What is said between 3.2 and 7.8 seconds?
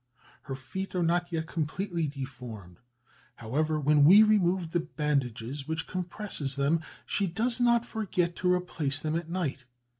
however, when we remove the bandages which compress them, she does